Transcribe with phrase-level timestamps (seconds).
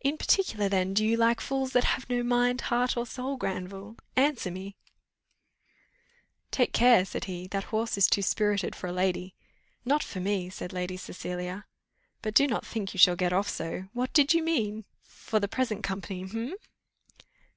[0.00, 3.94] "In particular, then, do you like fools that have no mind, heart, or soul, Granville?
[4.16, 4.74] Answer me."
[6.50, 9.36] "Take care," said he, "that horse is too spirited for a lady."
[9.84, 11.64] "Not for me," said Lady Cecilia;
[12.22, 14.74] "but do not think you shall get off so; what did you mean?" "My meaning
[14.74, 17.24] lies too deep for the present occasion." "For the present company eh?"